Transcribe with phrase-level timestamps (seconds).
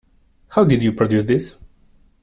[0.47, 1.55] How did you produce this?